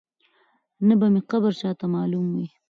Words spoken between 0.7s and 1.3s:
نه به مي